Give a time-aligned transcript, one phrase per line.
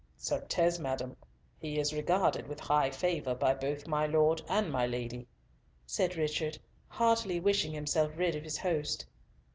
[0.17, 1.15] "Certes, madam,
[1.59, 5.27] he is regarded with high favour by both my Lord and my Lady,"
[5.85, 9.05] said Richard, heartily wishing himself rid of his host.